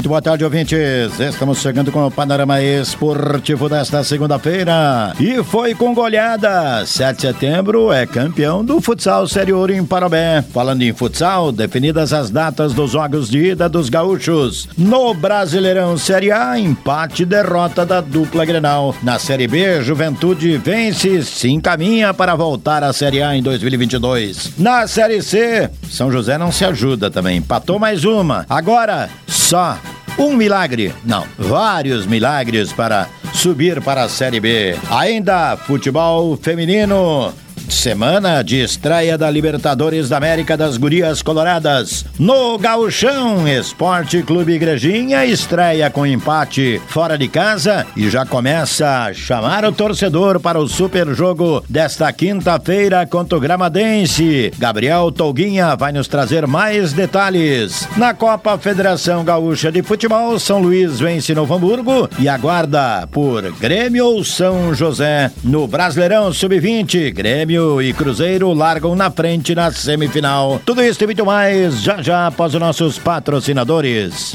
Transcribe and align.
Muito 0.00 0.08
boa 0.08 0.22
tarde, 0.22 0.42
ouvintes. 0.42 1.20
Estamos 1.20 1.58
chegando 1.58 1.92
com 1.92 2.06
o 2.06 2.10
panorama 2.10 2.58
esportivo 2.62 3.68
desta 3.68 4.02
segunda-feira. 4.02 5.12
E 5.20 5.44
foi 5.44 5.74
com 5.74 5.92
goleada. 5.92 6.86
7 6.86 7.16
de 7.16 7.20
setembro 7.20 7.92
é 7.92 8.06
campeão 8.06 8.64
do 8.64 8.80
futsal 8.80 9.28
Série 9.28 9.52
Ouro 9.52 9.74
em 9.74 9.84
Parobé. 9.84 10.42
Falando 10.54 10.80
em 10.80 10.94
futsal, 10.94 11.52
definidas 11.52 12.14
as 12.14 12.30
datas 12.30 12.72
dos 12.72 12.92
jogos 12.92 13.28
de 13.28 13.50
ida 13.50 13.68
dos 13.68 13.90
gaúchos. 13.90 14.70
No 14.74 15.12
Brasileirão 15.12 15.98
Série 15.98 16.32
A, 16.32 16.58
empate 16.58 17.24
e 17.24 17.26
derrota 17.26 17.84
da 17.84 18.00
dupla 18.00 18.46
Grenal. 18.46 18.94
Na 19.02 19.18
Série 19.18 19.46
B, 19.46 19.82
Juventude 19.82 20.56
vence 20.56 21.22
se 21.24 21.50
encaminha 21.50 22.14
para 22.14 22.34
voltar 22.34 22.82
à 22.82 22.90
Série 22.94 23.22
A 23.22 23.36
em 23.36 23.42
2022. 23.42 24.52
Na 24.56 24.86
Série 24.86 25.20
C, 25.20 25.68
São 25.90 26.10
José 26.10 26.38
não 26.38 26.50
se 26.50 26.64
ajuda 26.64 27.10
também. 27.10 27.36
Empatou 27.36 27.78
mais 27.78 28.02
uma. 28.06 28.46
Agora, 28.48 29.10
só 29.50 29.76
um 30.16 30.36
milagre, 30.36 30.94
não, 31.04 31.26
vários 31.36 32.06
milagres 32.06 32.72
para 32.72 33.08
subir 33.32 33.80
para 33.80 34.02
a 34.02 34.08
Série 34.08 34.40
B. 34.40 34.76
Ainda 34.90 35.56
futebol 35.56 36.36
feminino 36.36 37.32
semana 37.70 38.42
de 38.42 38.60
estreia 38.60 39.16
da 39.16 39.30
Libertadores 39.30 40.08
da 40.08 40.16
América 40.16 40.56
das 40.56 40.76
Gurias 40.76 41.22
Coloradas. 41.22 42.04
No 42.18 42.58
Gauchão, 42.58 43.46
Esporte 43.46 44.22
Clube 44.22 44.52
Igrejinha 44.52 45.24
estreia 45.24 45.88
com 45.88 46.04
empate 46.04 46.80
fora 46.88 47.16
de 47.16 47.28
casa 47.28 47.86
e 47.96 48.10
já 48.10 48.26
começa 48.26 49.04
a 49.04 49.14
chamar 49.14 49.64
o 49.64 49.72
torcedor 49.72 50.40
para 50.40 50.58
o 50.58 50.68
super 50.68 51.14
jogo 51.14 51.64
desta 51.68 52.12
quinta-feira 52.12 53.06
contra 53.06 53.38
o 53.38 53.40
Gramadense. 53.40 54.52
Gabriel 54.58 55.12
Tolguinha 55.12 55.76
vai 55.76 55.92
nos 55.92 56.08
trazer 56.08 56.46
mais 56.46 56.92
detalhes. 56.92 57.88
Na 57.96 58.12
Copa 58.12 58.58
Federação 58.58 59.24
Gaúcha 59.24 59.70
de 59.70 59.82
Futebol, 59.82 60.38
São 60.38 60.60
Luís 60.60 60.98
vence 60.98 61.34
Novo 61.34 61.54
Hamburgo 61.54 62.08
e 62.18 62.28
aguarda 62.28 63.08
por 63.10 63.19
Grêmio 63.58 64.06
ou 64.06 64.24
São 64.24 64.74
José. 64.74 65.30
No 65.44 65.66
Brasileirão 65.66 66.32
Sub-20, 66.32 67.12
Grêmio 67.12 67.80
e 67.82 67.92
Cruzeiro 67.92 68.52
largam 68.52 68.96
na 68.96 69.10
frente 69.10 69.54
na 69.54 69.70
semifinal. 69.70 70.60
Tudo 70.64 70.82
isso 70.82 71.02
e 71.02 71.06
muito 71.06 71.24
mais 71.26 71.82
já 71.82 72.00
já 72.02 72.26
após 72.26 72.54
os 72.54 72.60
nossos 72.60 72.98
patrocinadores. 72.98 74.34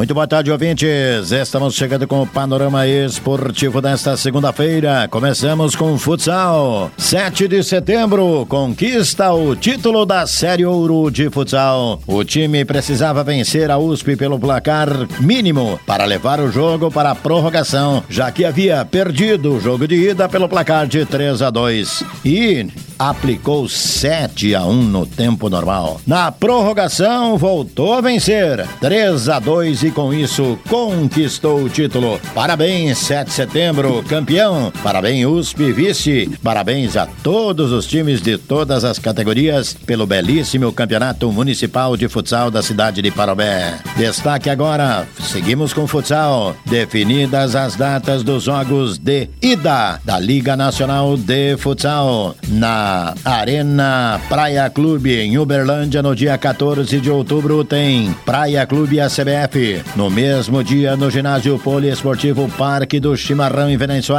Muito 0.00 0.14
boa 0.14 0.26
tarde, 0.26 0.50
ouvintes. 0.50 1.30
Estamos 1.30 1.74
chegando 1.74 2.08
com 2.08 2.22
o 2.22 2.26
panorama 2.26 2.86
esportivo 2.86 3.82
desta 3.82 4.16
segunda-feira. 4.16 5.06
Começamos 5.10 5.76
com 5.76 5.92
o 5.92 5.98
futsal. 5.98 6.90
7 6.96 7.46
de 7.46 7.62
setembro 7.62 8.46
conquista 8.48 9.30
o 9.34 9.54
título 9.54 10.06
da 10.06 10.26
Série 10.26 10.64
Ouro 10.64 11.10
de 11.10 11.28
futsal. 11.28 12.00
O 12.06 12.24
time 12.24 12.64
precisava 12.64 13.22
vencer 13.22 13.70
a 13.70 13.76
USP 13.76 14.16
pelo 14.16 14.38
placar 14.38 14.88
mínimo 15.20 15.78
para 15.86 16.06
levar 16.06 16.40
o 16.40 16.50
jogo 16.50 16.90
para 16.90 17.10
a 17.10 17.14
prorrogação, 17.14 18.02
já 18.08 18.32
que 18.32 18.46
havia 18.46 18.82
perdido 18.86 19.56
o 19.56 19.60
jogo 19.60 19.86
de 19.86 19.96
ida 19.96 20.26
pelo 20.30 20.48
placar 20.48 20.86
de 20.86 21.04
3 21.04 21.42
a 21.42 21.50
2 21.50 22.04
e 22.24 22.66
aplicou 22.98 23.68
7 23.68 24.54
a 24.54 24.64
1 24.64 24.82
no 24.82 25.04
tempo 25.06 25.50
normal. 25.50 26.00
Na 26.06 26.32
prorrogação 26.32 27.36
voltou 27.36 27.94
a 27.94 28.00
vencer 28.00 28.66
3 28.78 29.28
a 29.28 29.38
2 29.38 29.82
e 29.84 29.89
com 29.90 30.12
isso 30.12 30.58
conquistou 30.68 31.64
o 31.64 31.68
título. 31.68 32.20
Parabéns, 32.34 32.98
7 32.98 33.28
de 33.28 33.32
setembro, 33.32 34.02
campeão. 34.08 34.72
Parabéns, 34.82 35.26
USP, 35.26 35.72
vice. 35.72 36.30
Parabéns 36.42 36.96
a 36.96 37.06
todos 37.06 37.72
os 37.72 37.86
times 37.86 38.20
de 38.20 38.36
todas 38.36 38.84
as 38.84 38.98
categorias 38.98 39.74
pelo 39.74 40.06
belíssimo 40.06 40.72
campeonato 40.72 41.30
municipal 41.32 41.96
de 41.96 42.08
futsal 42.08 42.50
da 42.50 42.62
cidade 42.62 43.02
de 43.02 43.10
Parobé. 43.10 43.78
Destaque 43.96 44.50
agora, 44.50 45.06
seguimos 45.20 45.72
com 45.72 45.86
futsal. 45.86 46.56
Definidas 46.66 47.54
as 47.54 47.76
datas 47.76 48.22
dos 48.22 48.44
jogos 48.44 48.98
de 48.98 49.28
ida 49.42 50.00
da 50.04 50.18
Liga 50.18 50.56
Nacional 50.56 51.16
de 51.16 51.56
Futsal 51.56 52.34
na 52.48 53.14
Arena 53.24 54.20
Praia 54.28 54.68
Clube 54.70 55.14
em 55.14 55.38
Uberlândia 55.38 56.02
no 56.02 56.14
dia 56.14 56.36
14 56.36 57.00
de 57.00 57.10
outubro 57.10 57.64
tem 57.64 58.14
Praia 58.24 58.66
Clube 58.66 59.00
ACBF. 59.00 59.79
No 59.96 60.10
mesmo 60.10 60.62
dia, 60.62 60.96
no 60.96 61.10
ginásio 61.10 61.58
poliesportivo 61.58 62.48
Parque 62.56 63.00
do 63.00 63.16
Chimarrão 63.16 63.70
em 63.70 63.76
Venâncio 63.76 64.16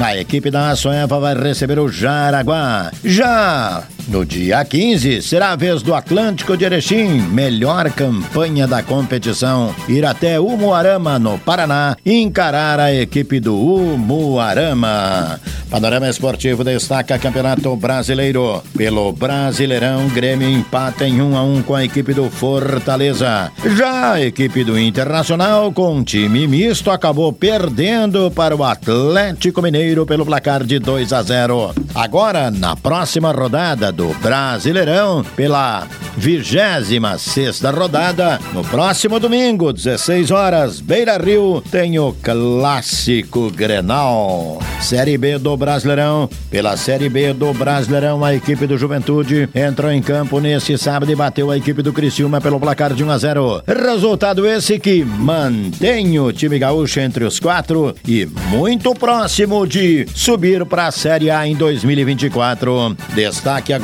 a 0.00 0.16
equipe 0.16 0.50
da 0.50 0.70
Açoeva 0.70 1.18
vai 1.20 1.34
receber 1.34 1.78
o 1.78 1.88
Jaraguá. 1.88 2.90
Já 3.04 3.84
no 4.08 4.24
dia 4.24 4.64
15, 4.64 5.22
será 5.22 5.52
a 5.52 5.56
vez 5.56 5.82
do 5.82 5.94
Atlântico 5.94 6.56
de 6.56 6.64
Erechim, 6.64 7.20
melhor 7.30 7.90
campanha 7.90 8.66
da 8.66 8.82
competição, 8.82 9.74
ir 9.88 10.04
até 10.04 10.40
Umuarama, 10.40 11.18
no 11.18 11.38
Paraná, 11.38 11.96
encarar 12.04 12.80
a 12.80 12.92
equipe 12.92 13.38
do 13.38 13.56
Umuarama. 13.56 15.40
Panorama 15.70 16.08
Esportivo 16.08 16.62
destaca 16.62 17.18
Campeonato 17.18 17.74
Brasileiro. 17.76 18.62
Pelo 18.76 19.12
Brasileirão, 19.12 20.06
Grêmio 20.08 20.48
empata 20.48 21.06
em 21.06 21.22
1 21.22 21.36
a 21.36 21.42
1 21.42 21.62
com 21.62 21.74
a 21.74 21.84
equipe 21.84 22.12
do 22.12 22.28
Fortaleza. 22.28 23.50
Já 23.76 24.12
a 24.12 24.20
equipe 24.20 24.64
do 24.64 24.78
Internacional, 24.78 25.72
com 25.72 26.02
time 26.04 26.46
misto, 26.46 26.90
acabou 26.90 27.32
perdendo 27.32 28.30
para 28.30 28.56
o 28.56 28.64
Atlético 28.64 29.62
Mineiro 29.62 30.04
pelo 30.04 30.26
placar 30.26 30.64
de 30.64 30.78
2 30.78 31.12
a 31.12 31.22
0. 31.22 31.74
Agora, 31.94 32.50
na 32.50 32.76
próxima 32.76 33.32
rodada 33.32 33.91
do 33.92 34.08
Brasileirão, 34.14 35.24
pela 35.36 35.86
26 36.16 37.20
sexta 37.20 37.70
rodada, 37.70 38.40
no 38.52 38.64
próximo 38.64 39.20
domingo, 39.20 39.72
16 39.72 40.30
horas, 40.30 40.80
Beira 40.80 41.16
Rio, 41.18 41.62
tem 41.70 41.98
o 41.98 42.14
Clássico 42.22 43.50
Grenal. 43.50 44.58
Série 44.80 45.16
B 45.16 45.38
do 45.38 45.56
Brasileirão. 45.56 46.28
Pela 46.50 46.76
Série 46.76 47.08
B 47.08 47.32
do 47.32 47.52
Brasileirão, 47.54 48.24
a 48.24 48.34
equipe 48.34 48.66
do 48.66 48.76
Juventude 48.76 49.48
entrou 49.54 49.90
em 49.92 50.02
campo 50.02 50.40
neste 50.40 50.76
sábado 50.76 51.10
e 51.10 51.14
bateu 51.14 51.50
a 51.50 51.56
equipe 51.56 51.82
do 51.82 51.92
Criciúma 51.92 52.40
pelo 52.40 52.58
placar 52.58 52.92
de 52.92 53.04
1 53.04 53.10
a 53.10 53.18
0. 53.18 53.62
Resultado 53.66 54.46
esse 54.46 54.78
que 54.78 55.04
mantém 55.04 56.18
o 56.18 56.32
time 56.32 56.58
gaúcho 56.58 57.00
entre 57.00 57.24
os 57.24 57.38
quatro 57.38 57.94
e 58.06 58.26
muito 58.48 58.92
próximo 58.94 59.66
de 59.66 60.06
subir 60.14 60.66
para 60.66 60.88
a 60.88 60.92
Série 60.92 61.30
A 61.30 61.46
em 61.46 61.54
2024. 61.54 62.96
Destaque 63.14 63.72
agora, 63.72 63.81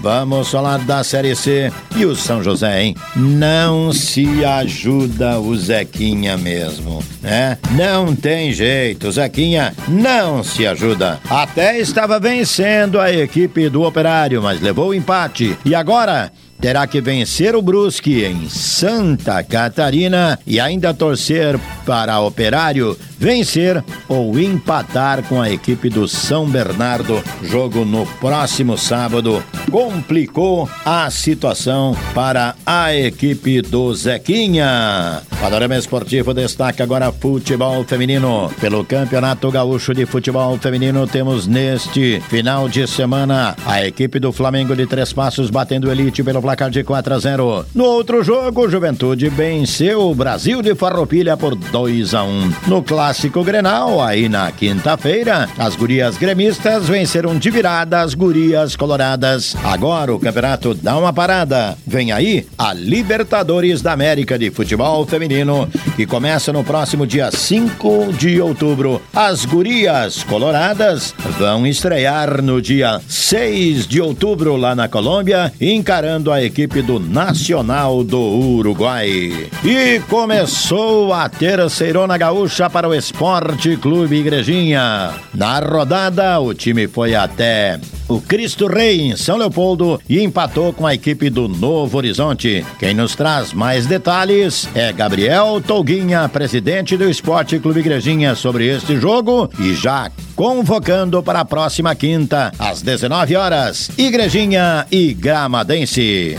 vamos 0.00 0.48
falar 0.48 0.78
da 0.78 1.02
Série 1.02 1.34
C 1.34 1.72
e 1.96 2.06
o 2.06 2.14
São 2.14 2.40
José, 2.40 2.82
hein? 2.82 2.96
Não 3.16 3.92
se 3.92 4.44
ajuda 4.44 5.40
o 5.40 5.56
Zequinha 5.56 6.36
mesmo, 6.36 7.02
né? 7.20 7.58
Não 7.72 8.14
tem 8.14 8.52
jeito, 8.52 9.10
Zequinha 9.10 9.74
não 9.88 10.44
se 10.44 10.64
ajuda. 10.64 11.18
Até 11.28 11.80
estava 11.80 12.20
vencendo 12.20 13.00
a 13.00 13.12
equipe 13.12 13.68
do 13.68 13.82
Operário, 13.82 14.40
mas 14.40 14.60
levou 14.60 14.90
o 14.90 14.94
empate. 14.94 15.58
E 15.64 15.74
agora 15.74 16.30
terá 16.60 16.86
que 16.86 17.00
vencer 17.00 17.54
o 17.54 17.62
Brusque 17.62 18.24
em 18.24 18.48
Santa 18.48 19.42
Catarina 19.42 20.38
e 20.46 20.58
ainda 20.58 20.94
torcer 20.94 21.58
para 21.84 22.20
Operário 22.20 22.96
vencer 23.18 23.82
ou 24.08 24.38
empatar 24.38 25.22
com 25.22 25.40
a 25.40 25.50
equipe 25.50 25.88
do 25.88 26.06
São 26.06 26.46
Bernardo. 26.46 27.22
Jogo 27.42 27.84
no 27.84 28.04
próximo 28.04 28.76
sábado 28.76 29.42
complicou 29.70 30.68
a 30.84 31.10
situação 31.10 31.96
para 32.14 32.54
a 32.66 32.94
equipe 32.94 33.62
do 33.62 33.94
Zequinha. 33.94 35.22
Panorama 35.40 35.76
Esportivo 35.76 36.34
destaca 36.34 36.82
agora 36.82 37.12
futebol 37.12 37.82
feminino. 37.84 38.50
Pelo 38.60 38.84
Campeonato 38.84 39.50
Gaúcho 39.50 39.94
de 39.94 40.06
Futebol 40.06 40.56
Feminino, 40.58 41.06
temos 41.06 41.46
neste 41.46 42.20
final 42.28 42.68
de 42.68 42.86
semana 42.86 43.56
a 43.66 43.86
equipe 43.86 44.18
do 44.18 44.32
Flamengo 44.32 44.76
de 44.76 44.86
Três 44.86 45.12
Passos 45.12 45.50
batendo 45.50 45.90
Elite 45.90 46.22
pelo 46.22 46.40
placar 46.44 46.68
de 46.68 46.84
4 46.84 47.14
a 47.14 47.18
0. 47.18 47.64
No 47.74 47.84
outro 47.84 48.22
jogo, 48.22 48.68
Juventude 48.68 49.30
venceu 49.30 50.10
o 50.10 50.14
Brasil 50.14 50.60
de 50.60 50.74
Farroupilha 50.74 51.38
por 51.38 51.54
2 51.54 52.12
a 52.12 52.22
1. 52.22 52.52
No 52.66 52.82
Clássico 52.82 53.42
Grenal, 53.42 54.02
aí 54.02 54.28
na 54.28 54.52
quinta-feira, 54.52 55.48
as 55.58 55.74
gurias 55.74 56.18
gremistas 56.18 56.86
venceram 56.86 57.38
de 57.38 57.48
virada 57.48 58.02
as 58.02 58.12
gurias 58.12 58.76
coloradas. 58.76 59.56
Agora 59.64 60.14
o 60.14 60.20
campeonato 60.20 60.74
dá 60.74 60.98
uma 60.98 61.14
parada. 61.14 61.78
Vem 61.86 62.12
aí 62.12 62.46
a 62.58 62.74
Libertadores 62.74 63.80
da 63.80 63.92
América 63.92 64.38
de 64.38 64.50
Futebol 64.50 65.06
Feminino, 65.06 65.66
que 65.96 66.04
começa 66.04 66.52
no 66.52 66.62
próximo 66.62 67.06
dia 67.06 67.30
5 67.30 68.12
de 68.18 68.38
outubro. 68.38 69.00
As 69.14 69.46
gurias 69.46 70.22
coloradas 70.24 71.14
vão 71.38 71.66
estrear 71.66 72.42
no 72.42 72.60
dia 72.60 73.00
6 73.08 73.86
de 73.86 74.02
outubro 74.02 74.56
lá 74.56 74.74
na 74.74 74.88
Colômbia, 74.88 75.50
encarando 75.58 76.33
a 76.33 76.33
equipe 76.42 76.82
do 76.82 76.98
Nacional 76.98 78.02
do 78.02 78.20
Uruguai. 78.20 79.50
E 79.64 80.00
começou 80.08 81.12
a 81.12 81.28
terceirona 81.28 82.16
gaúcha 82.16 82.68
para 82.68 82.88
o 82.88 82.94
Esporte 82.94 83.76
Clube 83.76 84.16
Igrejinha. 84.16 85.14
Na 85.32 85.58
rodada, 85.60 86.40
o 86.40 86.54
time 86.54 86.86
foi 86.86 87.14
até 87.14 87.78
o 88.08 88.20
Cristo 88.20 88.66
Rei 88.66 89.00
em 89.00 89.16
São 89.16 89.36
Leopoldo 89.36 90.00
e 90.08 90.22
empatou 90.22 90.72
com 90.72 90.86
a 90.86 90.94
equipe 90.94 91.30
do 91.30 91.48
Novo 91.48 91.96
Horizonte. 91.96 92.64
Quem 92.78 92.94
nos 92.94 93.14
traz 93.14 93.52
mais 93.52 93.86
detalhes 93.86 94.68
é 94.74 94.92
Gabriel 94.92 95.60
Tolguinha, 95.66 96.28
presidente 96.28 96.96
do 96.96 97.08
Esporte 97.08 97.58
Clube 97.58 97.80
Igrejinha, 97.80 98.34
sobre 98.34 98.66
este 98.66 98.96
jogo 98.96 99.48
e 99.58 99.74
já 99.74 100.10
convocando 100.36 101.22
para 101.22 101.40
a 101.40 101.44
próxima 101.44 101.94
quinta, 101.94 102.52
às 102.58 102.82
19 102.82 103.36
horas, 103.36 103.90
Igrejinha 103.96 104.86
e 104.90 105.14
Gramadense. 105.14 106.38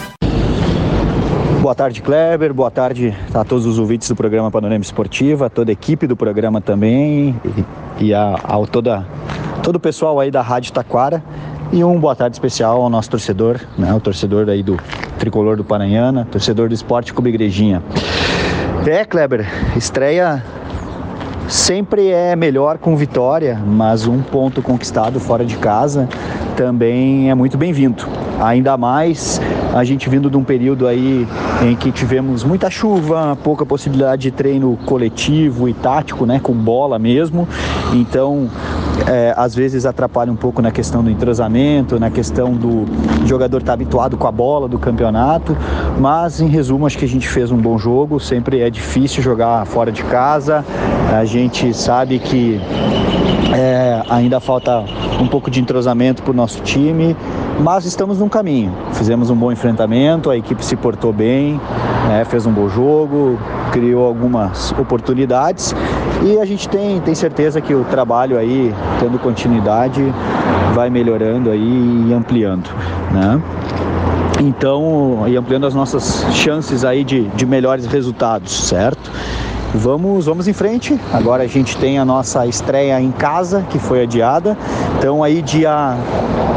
Boa 1.61 1.73
tarde, 1.73 2.00
Kleber. 2.00 2.53
Boa 2.53 2.69
tarde 2.69 3.11
a 3.33 3.44
todos 3.44 3.65
os 3.65 3.79
ouvintes 3.79 4.07
do 4.07 4.15
programa 4.15 4.51
Panorama 4.51 4.83
Esportiva, 4.83 5.50
toda 5.50 5.71
a 5.71 5.73
equipe 5.73 6.06
do 6.06 6.15
programa 6.15 6.61
também 6.61 7.35
e, 8.00 8.06
e 8.06 8.13
a, 8.13 8.35
a 8.44 8.56
todo 9.63 9.77
o 9.77 9.79
pessoal 9.79 10.19
aí 10.19 10.29
da 10.29 10.44
Rádio 10.44 10.71
Taquara. 10.71 11.23
E 11.71 11.83
um 11.83 12.00
boa 12.00 12.15
tarde 12.15 12.35
especial 12.35 12.81
ao 12.81 12.89
nosso 12.89 13.09
torcedor, 13.09 13.59
né, 13.77 13.94
o 13.94 14.00
torcedor 14.00 14.47
aí 14.50 14.63
do 14.63 14.79
Tricolor 15.17 15.57
do 15.57 15.63
Paranhana, 15.63 16.27
torcedor 16.31 16.69
do 16.69 16.73
Esporte 16.73 17.13
Clube 17.13 17.29
Igrejinha. 17.29 17.81
É, 18.85 19.03
Kleber, 19.03 19.47
estreia 19.75 20.44
sempre 21.47 22.09
é 22.09 22.35
melhor 22.35 22.77
com 22.77 22.95
vitória, 22.95 23.59
mas 23.65 24.07
um 24.07 24.21
ponto 24.21 24.62
conquistado 24.62 25.19
fora 25.19 25.45
de 25.45 25.57
casa 25.57 26.07
também 26.56 27.29
é 27.29 27.35
muito 27.35 27.57
bem-vindo. 27.57 28.06
Ainda 28.39 28.77
mais 28.77 29.41
a 29.73 29.83
gente 29.83 30.09
vindo 30.09 30.29
de 30.29 30.38
um 30.38 30.44
período 30.44 30.88
aí 30.88 31.27
em 31.61 31.75
que 31.75 31.91
tivemos 31.91 32.44
muita 32.44 32.69
chuva, 32.69 33.38
pouca 33.44 33.65
possibilidade 33.65 34.23
de 34.23 34.31
treino 34.31 34.77
coletivo 34.85 35.68
e 35.68 35.73
tático, 35.73 36.25
né, 36.25 36.39
com 36.39 36.53
bola 36.53 36.97
mesmo. 36.97 37.47
Então, 37.94 38.50
é, 39.07 39.33
às 39.36 39.53
vezes 39.53 39.86
atrapalha 39.86 40.31
um 40.31 40.36
pouco 40.36 40.62
na 40.62 40.71
questão 40.71 41.03
do 41.03 41.09
entrosamento, 41.09 42.00
na 42.00 42.09
questão 42.09 42.53
do 42.53 42.86
jogador 43.25 43.57
estar 43.57 43.71
tá 43.71 43.74
habituado 43.74 44.18
com 44.18 44.27
a 44.27 44.31
bola 44.31 44.68
do 44.68 44.80
campeonato. 44.80 45.56
Mas, 46.00 46.39
em 46.39 46.47
resumo, 46.47 46.86
acho 46.86 46.97
que 46.97 47.06
a 47.06 47.07
gente 47.07 47.27
fez 47.27 47.51
um 47.51 47.57
bom 47.57 47.77
jogo. 47.77 48.19
Sempre 48.19 48.62
é 48.62 48.69
difícil 48.69 49.21
jogar 49.21 49.65
fora 49.65 49.92
de 49.92 50.03
casa. 50.03 50.63
A 51.13 51.25
gente 51.25 51.74
sabe 51.74 52.19
que 52.19 52.59
é, 53.53 54.01
ainda 54.09 54.39
falta 54.39 54.83
um 55.19 55.27
pouco 55.27 55.50
de 55.50 55.59
entrosamento 55.59 56.21
para 56.24 56.31
o 56.31 56.36
nosso 56.36 56.62
time, 56.62 57.15
mas 57.59 57.86
estamos 57.86 58.19
num 58.19 58.30
caminho. 58.30 58.74
Fizemos 58.94 59.30
um 59.30 59.36
bom 59.36 59.51
enfrentamento, 59.51 60.30
a 60.30 60.38
equipe 60.38 60.63
se 60.63 60.75
portou 60.75 61.13
bem, 61.13 61.59
né, 62.07 62.25
fez 62.25 62.45
um 62.45 62.51
bom 62.51 62.68
jogo, 62.68 63.39
criou 63.71 64.06
algumas 64.06 64.71
oportunidades 64.74 65.74
e 66.25 66.39
a 66.39 66.45
gente 66.45 66.68
tem, 66.68 67.00
tem 67.01 67.13
certeza 67.13 67.62
que 67.62 67.74
o 67.75 67.83
trabalho 67.83 68.36
aí, 68.36 68.74
tendo 69.00 69.19
continuidade, 69.19 70.01
vai 70.74 70.89
melhorando 70.89 71.51
aí 71.51 72.06
e 72.07 72.13
ampliando. 72.13 72.68
Né? 73.12 73.39
Então, 74.42 75.24
e 75.27 75.38
ampliando 75.38 75.68
as 75.68 75.75
nossas 75.75 76.25
chances 76.33 76.83
aí 76.83 77.04
de, 77.04 77.27
de 77.30 77.45
melhores 77.45 77.86
resultados, 77.86 78.68
certo? 78.68 79.12
Vamos, 79.75 80.25
vamos 80.25 80.48
em 80.48 80.54
frente. 80.54 81.00
Agora 81.13 81.44
a 81.44 81.48
gente 81.48 81.77
tem 81.77 82.00
a 82.00 82.06
nossa 82.06 82.48
estreia 82.48 83.00
em 83.00 83.12
casa, 83.12 83.63
que 83.69 83.78
foi 83.78 84.01
adiada. 84.01 84.57
Então 84.98 85.24
aí 85.24 85.44
dia 85.44 85.95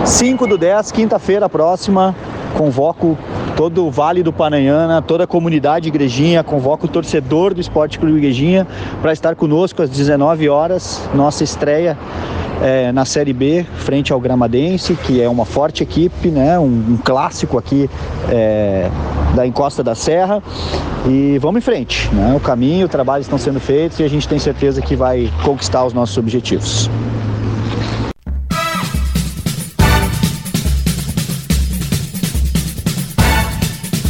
5 0.04 0.46
do 0.46 0.56
10, 0.56 0.92
quinta-feira 0.92 1.48
próxima, 1.48 2.14
convoco 2.56 3.18
todo 3.56 3.86
o 3.86 3.90
Vale 3.90 4.22
do 4.22 4.32
Paranhana, 4.32 5.02
toda 5.02 5.24
a 5.24 5.26
comunidade 5.26 5.88
igrejinha, 5.88 6.42
convoco 6.44 6.86
o 6.86 6.88
torcedor 6.88 7.54
do 7.54 7.60
Esporte 7.60 7.98
Clube 7.98 8.18
Igrejinha 8.18 8.66
para 9.02 9.12
estar 9.12 9.34
conosco 9.34 9.82
às 9.82 9.90
19 9.90 10.48
horas, 10.48 11.08
nossa 11.14 11.44
estreia 11.44 11.96
é, 12.62 12.90
na 12.92 13.04
Série 13.04 13.32
B, 13.32 13.64
frente 13.78 14.12
ao 14.12 14.20
Gramadense, 14.20 14.94
que 14.94 15.22
é 15.22 15.28
uma 15.28 15.44
forte 15.44 15.82
equipe, 15.82 16.28
né? 16.28 16.58
um, 16.58 16.64
um 16.64 16.98
clássico 17.02 17.58
aqui 17.58 17.88
é, 18.28 18.90
da 19.34 19.46
Encosta 19.46 19.82
da 19.82 19.94
Serra. 19.94 20.42
E 21.06 21.38
vamos 21.38 21.58
em 21.58 21.62
frente. 21.62 22.12
Né? 22.12 22.34
O 22.36 22.40
caminho, 22.40 22.86
o 22.86 22.88
trabalho 22.88 23.22
estão 23.22 23.38
sendo 23.38 23.60
feitos 23.60 24.00
e 24.00 24.04
a 24.04 24.08
gente 24.08 24.26
tem 24.26 24.38
certeza 24.38 24.82
que 24.82 24.96
vai 24.96 25.30
conquistar 25.44 25.84
os 25.84 25.92
nossos 25.92 26.16
objetivos. 26.18 26.90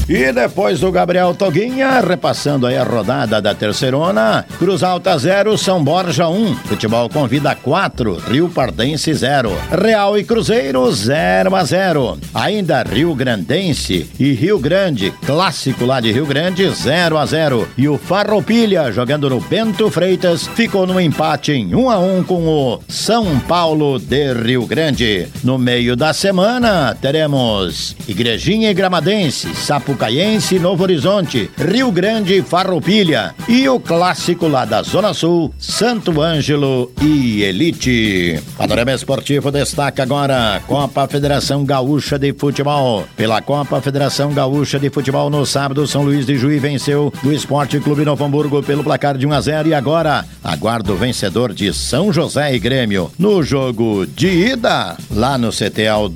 E 0.09 0.33
depois 0.33 0.81
do 0.81 0.91
Gabriel 0.91 1.35
Toguinha, 1.35 2.01
repassando 2.01 2.67
aí 2.67 2.79
a 2.79 2.83
rodada 2.83 3.43
da 3.43 3.55
terceirona, 3.55 4.43
Cruz 4.59 4.83
Alta 4.83 5.19
0, 5.19 5.59
São 5.59 5.85
Borja 5.85 6.27
1, 6.29 6.47
um. 6.47 6.57
Futebol 6.57 7.11
Convida 7.11 7.55
4, 7.55 8.17
Rio 8.27 8.49
Pardense 8.49 9.13
0, 9.13 9.53
Real 9.71 10.17
e 10.19 10.25
Cruzeiro 10.25 10.91
0 10.91 11.55
a 11.55 11.63
0. 11.63 12.19
Ainda 12.33 12.83
Rio 12.85 13.15
Grandense 13.15 14.11
e 14.19 14.33
Rio 14.33 14.59
Grande, 14.59 15.13
clássico 15.27 15.85
lá 15.85 16.01
de 16.01 16.11
Rio 16.11 16.25
Grande 16.25 16.67
0 16.71 17.19
a 17.19 17.27
0. 17.27 17.69
E 17.77 17.87
o 17.87 17.99
Farroupilha, 17.99 18.91
jogando 18.91 19.29
no 19.29 19.41
Bento 19.41 19.91
Freitas, 19.91 20.47
ficou 20.47 20.87
no 20.87 20.99
empate 20.99 21.53
em 21.53 21.75
1 21.75 21.91
a 21.91 21.99
1 21.99 22.25
com 22.25 22.49
o 22.49 22.81
São 22.89 23.39
Paulo 23.41 23.99
de 23.99 24.33
Rio 24.33 24.65
Grande. 24.67 25.29
No 25.45 25.59
meio 25.59 25.95
da 25.95 26.15
semana, 26.15 26.97
teremos 26.99 27.95
Igrejinha 28.09 28.71
e 28.71 28.75
Gramadense, 28.75 29.55
Sapo 29.55 29.98
Caiense, 29.99 30.59
Novo 30.61 30.85
Horizonte, 30.85 31.51
Rio 31.59 31.91
Grande, 31.91 32.41
Farroupilha 32.41 33.35
e 33.49 33.69
o 33.69 33.81
clássico 33.81 34.47
lá 34.47 34.65
da 34.65 34.83
Zona 34.83 35.13
Sul, 35.13 35.53
Santo 35.59 36.23
Ângelo 36.23 36.93
e 37.03 37.43
Elite. 37.43 38.41
Panorama 38.57 38.93
Esportivo 38.93 39.51
destaca 39.51 40.05
agora 40.05 40.63
Copa 40.67 41.09
Federação 41.09 41.65
Gaúcha 41.65 42.19
de 42.19 42.33
Futebol. 42.33 43.05
Pela 43.17 43.43
Copa 43.43 43.81
Federação 43.81 44.33
Gaúcha 44.33 44.79
de 44.79 44.89
Futebol 44.89 45.29
no 45.29 45.45
sábado, 45.45 45.87
São 45.87 46.05
Luís 46.05 46.25
de 46.25 46.39
Juí 46.39 46.59
venceu 46.61 47.13
o 47.25 47.33
Esporte 47.33 47.81
Clube 47.81 48.05
Novo 48.05 48.25
Hamburgo 48.25 48.63
pelo 48.63 48.85
placar 48.85 49.19
de 49.19 49.27
1 49.27 49.33
a 49.33 49.41
0 49.41 49.69
e 49.69 49.75
agora 49.75 50.25
aguarda 50.45 50.93
o 50.93 50.97
vencedor 50.97 51.53
de 51.53 51.73
São 51.75 52.13
José 52.13 52.55
e 52.55 52.59
Grêmio. 52.61 53.11
No 53.19 53.43
jogo 53.43 54.07
de 54.07 54.29
ida, 54.29 54.97
lá 55.11 55.37
no 55.37 55.51
CTL 55.51 56.07
uh, 56.07 56.13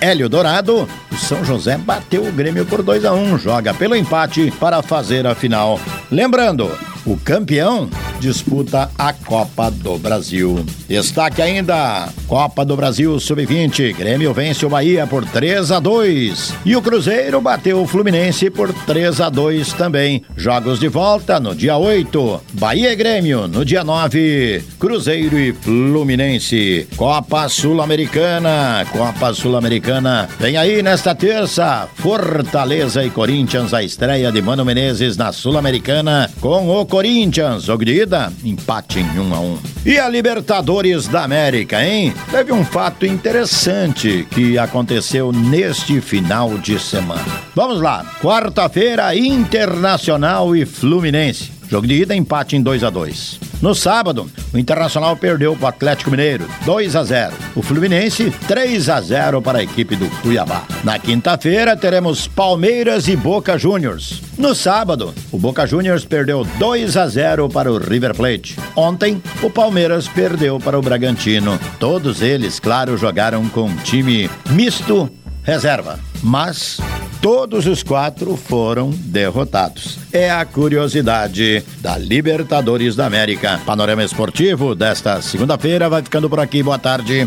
Hélio 0.00 0.28
Dourado, 0.28 0.86
o 1.14 1.16
São 1.16 1.44
José 1.44 1.78
bateu 1.78 2.26
o 2.26 2.32
Grêmio 2.32 2.66
por 2.66 2.82
2 2.82 3.04
a 3.04 3.12
1 3.12 3.38
joga 3.38 3.72
pelo 3.72 3.94
empate 3.94 4.52
para 4.58 4.82
fazer 4.82 5.24
a 5.26 5.34
final. 5.34 5.78
Lembrando, 6.10 6.76
o 7.06 7.16
campeão 7.16 7.88
disputa 8.20 8.90
a 8.98 9.12
Copa 9.12 9.70
do 9.70 9.98
Brasil. 9.98 10.64
Destaque 10.88 11.42
ainda: 11.42 12.08
Copa 12.26 12.64
do 12.64 12.76
Brasil 12.76 13.18
Sub-20. 13.18 13.94
Grêmio 13.96 14.32
vence 14.32 14.64
o 14.64 14.68
Bahia 14.68 15.06
por 15.06 15.24
3 15.24 15.70
a 15.70 15.80
2 15.80 16.54
e 16.64 16.76
o 16.76 16.82
Cruzeiro 16.82 17.40
bateu 17.40 17.82
o 17.82 17.86
Fluminense 17.86 18.50
por 18.50 18.72
3 18.72 19.20
a 19.20 19.28
2 19.28 19.72
também. 19.74 20.22
Jogos 20.36 20.78
de 20.78 20.88
volta 20.88 21.38
no 21.38 21.54
dia 21.54 21.76
8. 21.76 22.40
Bahia 22.54 22.92
e 22.92 22.96
Grêmio 22.96 23.46
no 23.48 23.64
dia 23.64 23.84
9. 23.84 24.62
Cruzeiro 24.78 25.38
e 25.38 25.52
Fluminense. 25.52 26.88
Copa 26.96 27.48
Sul-Americana. 27.48 28.86
Copa 28.90 29.32
Sul-Americana. 29.34 30.28
Vem 30.38 30.56
aí 30.56 30.82
nesta 30.82 31.14
terça. 31.14 31.88
Fortaleza 31.96 33.04
e 33.04 33.10
Corinthians 33.10 33.74
a 33.74 33.82
estreia 33.82 34.30
de 34.30 34.42
Mano 34.42 34.64
Menezes 34.64 35.16
na 35.16 35.32
Sul-Americana 35.32 36.30
com 36.40 36.68
o 36.68 36.86
Corinthians. 36.86 37.64
Jogo 37.64 37.84
de 37.84 38.02
ida, 38.02 38.13
empate 38.44 39.00
em 39.00 39.18
1 39.18 39.34
a 39.34 39.40
1. 39.40 39.58
E 39.86 39.98
a 39.98 40.08
Libertadores 40.08 41.06
da 41.08 41.24
América, 41.24 41.84
hein? 41.84 42.12
Teve 42.30 42.52
um 42.52 42.64
fato 42.64 43.06
interessante 43.06 44.26
que 44.30 44.58
aconteceu 44.58 45.32
neste 45.32 46.00
final 46.00 46.56
de 46.58 46.78
semana. 46.78 47.24
Vamos 47.54 47.80
lá. 47.80 48.04
Quarta-feira, 48.20 49.14
Internacional 49.16 50.54
e 50.54 50.64
Fluminense. 50.64 51.52
Jogo 51.68 51.86
de 51.86 52.02
ida, 52.02 52.14
empate 52.14 52.56
em 52.56 52.62
2 52.62 52.84
a 52.84 52.90
2 52.90 53.53
No 53.64 53.74
sábado, 53.74 54.30
o 54.52 54.58
Internacional 54.58 55.16
perdeu 55.16 55.56
para 55.56 55.64
o 55.64 55.68
Atlético 55.68 56.10
Mineiro, 56.10 56.46
2 56.66 56.94
a 56.94 57.02
0 57.02 57.32
O 57.56 57.62
Fluminense, 57.62 58.30
3 58.46 58.90
a 58.90 59.00
0 59.00 59.40
para 59.40 59.60
a 59.60 59.62
equipe 59.62 59.96
do 59.96 60.06
Cuiabá. 60.20 60.64
Na 60.84 60.98
quinta-feira, 60.98 61.74
teremos 61.74 62.28
Palmeiras 62.28 63.08
e 63.08 63.16
Boca 63.16 63.56
Juniors. 63.56 64.20
No 64.36 64.54
sábado, 64.54 65.14
o 65.32 65.38
Boca 65.38 65.66
Juniors 65.66 66.04
perdeu 66.04 66.44
2 66.44 66.94
a 66.98 67.08
0 67.08 67.48
para 67.48 67.72
o 67.72 67.78
River 67.78 68.14
Plate. 68.14 68.54
Ontem, 68.76 69.22
o 69.42 69.48
Palmeiras 69.48 70.06
perdeu 70.08 70.60
para 70.60 70.78
o 70.78 70.82
Bragantino. 70.82 71.58
Todos 71.80 72.20
eles, 72.20 72.60
claro, 72.60 72.98
jogaram 72.98 73.48
com 73.48 73.74
time 73.76 74.28
misto 74.50 75.10
reserva. 75.42 76.00
Mas 76.22 76.78
todos 77.24 77.66
os 77.66 77.82
quatro 77.82 78.36
foram 78.36 78.90
derrotados. 78.90 79.98
É 80.12 80.30
a 80.30 80.44
curiosidade 80.44 81.64
da 81.80 81.96
Libertadores 81.96 82.94
da 82.94 83.06
América. 83.06 83.58
Panorama 83.64 84.04
esportivo 84.04 84.74
desta 84.74 85.22
segunda-feira 85.22 85.88
vai 85.88 86.02
ficando 86.02 86.28
por 86.28 86.38
aqui. 86.38 86.62
Boa 86.62 86.78
tarde. 86.78 87.26